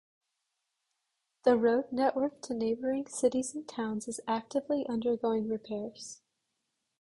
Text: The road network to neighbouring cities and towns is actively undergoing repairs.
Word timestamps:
The 1.43 1.55
road 1.57 1.91
network 1.91 2.41
to 2.45 2.55
neighbouring 2.55 3.05
cities 3.05 3.53
and 3.53 3.67
towns 3.67 4.07
is 4.07 4.19
actively 4.27 4.83
undergoing 4.89 5.47
repairs. 5.47 6.23